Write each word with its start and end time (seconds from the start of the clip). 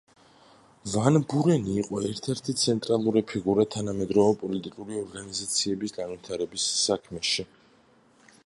ვან 0.93 1.17
ბურენი 1.33 1.75
იყო 1.81 1.99
ერთ-ერთი 2.11 2.55
ცენტრალური 2.61 3.23
ფიგურა 3.33 3.67
თანამედროვე 3.77 4.33
პოლიტიკური 4.41 4.99
ორგანიზაციების 5.05 5.97
განვითარების 5.99 6.65
საქმეში. 6.79 7.51